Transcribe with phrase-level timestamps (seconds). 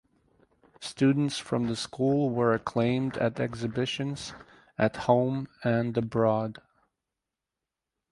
[0.79, 4.33] Students from the school were acclaimed at exhibitions
[4.75, 6.57] at home and abroad.